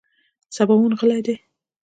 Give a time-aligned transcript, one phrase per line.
[0.55, 1.35] سباوون غلی دی.